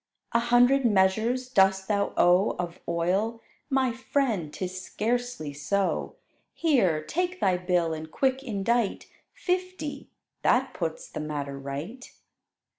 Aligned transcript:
"A 0.31 0.39
hundred 0.39 0.83
measures 0.83 1.47
dost 1.47 1.87
thou 1.87 2.11
owe 2.17 2.55
Of 2.57 2.79
oil? 2.89 3.39
My 3.69 3.91
friend, 3.93 4.51
'tis 4.51 4.81
scarcely 4.81 5.53
so: 5.53 6.15
Here, 6.55 7.03
take 7.03 7.39
thy 7.39 7.55
bill 7.57 7.93
and 7.93 8.09
quick 8.09 8.41
indite 8.41 9.05
Fifty: 9.31 10.09
that 10.41 10.73
puts 10.73 11.07
the 11.07 11.19
matter 11.19 11.59
right." 11.59 12.11